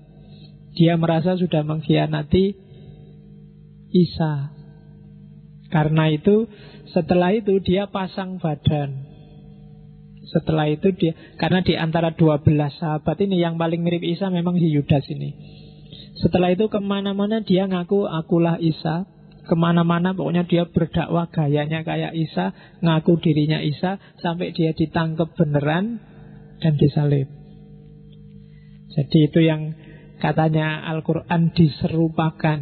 Dia 0.74 0.98
merasa 0.98 1.38
sudah 1.38 1.62
mengkhianati 1.62 2.58
Isa. 3.94 4.50
Karena 5.70 6.10
itu, 6.10 6.50
setelah 6.90 7.38
itu 7.38 7.62
dia 7.62 7.86
pasang 7.86 8.42
badan. 8.42 9.05
Setelah 10.36 10.68
itu 10.68 10.92
dia 10.92 11.16
karena 11.40 11.64
di 11.64 11.80
antara 11.80 12.12
12 12.12 12.44
sahabat 12.76 13.16
ini 13.24 13.40
yang 13.40 13.56
paling 13.56 13.80
mirip 13.80 14.04
Isa 14.04 14.28
memang 14.28 14.60
si 14.60 14.68
Yudas 14.68 15.08
ini. 15.08 15.32
Setelah 16.20 16.52
itu 16.52 16.68
ke 16.68 16.84
mana-mana 16.84 17.40
dia 17.40 17.64
ngaku 17.64 18.04
akulah 18.04 18.60
Isa. 18.60 19.08
Ke 19.46 19.54
mana-mana 19.54 20.18
pokoknya 20.18 20.50
dia 20.50 20.66
berdakwah 20.66 21.30
gayanya 21.30 21.86
kayak 21.86 22.18
Isa, 22.18 22.50
ngaku 22.82 23.22
dirinya 23.22 23.62
Isa, 23.62 24.02
sampai 24.18 24.58
dia 24.58 24.74
ditangkap 24.74 25.38
beneran 25.38 26.02
dan 26.66 26.74
disalib. 26.82 27.30
Jadi 28.90 29.18
itu 29.30 29.40
yang 29.46 29.78
katanya 30.18 30.82
Al-Quran 30.90 31.54
diserupakan. 31.54 32.60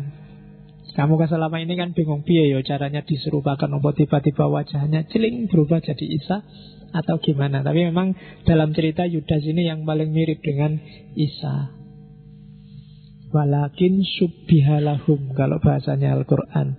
Kamu 0.93 1.17
kan 1.17 1.25
selama 1.25 1.57
ini 1.57 1.73
kan 1.73 1.97
bingung 1.97 2.21
piye 2.21 2.53
ya 2.53 2.61
caranya 2.61 3.01
diserupakan. 3.01 3.65
Apa 3.65 3.97
tiba-tiba 3.97 4.45
wajahnya 4.45 5.09
celing 5.09 5.49
berubah 5.49 5.81
jadi 5.81 6.05
Isa 6.05 6.45
atau 6.93 7.17
gimana. 7.17 7.65
Tapi 7.65 7.89
memang 7.89 8.13
dalam 8.45 8.77
cerita 8.77 9.09
Yudas 9.09 9.41
ini 9.41 9.65
yang 9.65 9.89
paling 9.89 10.13
mirip 10.13 10.37
dengan 10.45 10.77
Isa. 11.17 11.73
Walakin 13.33 14.05
subbihalahum 14.05 15.33
kalau 15.33 15.57
bahasanya 15.57 16.13
Al-Quran 16.13 16.77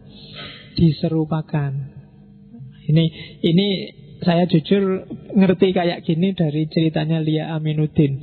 diserupakan. 0.79 1.75
Ini 2.87 3.05
ini 3.43 3.67
saya 4.23 4.47
jujur 4.47 5.11
ngerti 5.35 5.75
kayak 5.75 6.07
gini 6.07 6.31
dari 6.39 6.71
ceritanya 6.71 7.19
Lia 7.19 7.51
Aminuddin. 7.59 8.23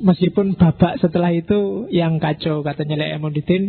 Meskipun 0.00 0.56
babak 0.56 0.96
setelah 1.04 1.28
itu 1.28 1.84
yang 1.92 2.16
kacau 2.16 2.64
katanya 2.64 3.04
Lia 3.04 3.20
Aminuddin 3.20 3.68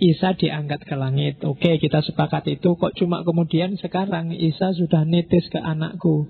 Isa 0.00 0.32
diangkat 0.32 0.88
ke 0.88 0.96
langit. 0.96 1.44
Oke, 1.44 1.76
kita 1.76 2.00
sepakat 2.00 2.48
itu. 2.48 2.72
Kok 2.72 2.96
cuma 2.96 3.20
kemudian 3.20 3.76
sekarang 3.76 4.32
Isa 4.32 4.72
sudah 4.72 5.04
netes 5.04 5.44
ke 5.52 5.60
anakku. 5.60 6.24